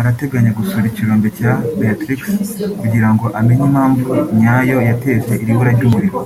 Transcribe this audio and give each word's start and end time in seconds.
arateganya 0.00 0.50
gusura 0.58 0.84
ikirombe 0.88 1.28
cya 1.38 1.52
Beatrix 1.78 2.20
kugira 2.80 3.08
ngo 3.14 3.26
amenye 3.38 3.64
impamvu 3.68 4.10
nyayo 4.38 4.76
yateje 4.88 5.32
iri 5.42 5.52
bura 5.58 5.70
ry’umuriro 5.76 6.18